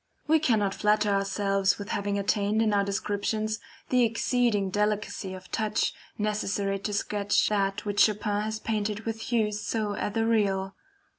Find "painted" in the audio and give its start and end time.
8.59-9.01